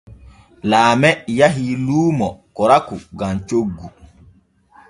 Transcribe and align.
Laame 0.69 1.09
yahii 1.39 1.75
luumo 1.85 2.29
koraku 2.55 2.95
gam 3.19 3.35
coggu. 3.47 3.87